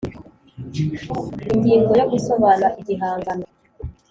Ingingo 1.53 1.91
yo 1.99 2.05
Gusobanura 2.11 2.67
igihangano 2.79 3.45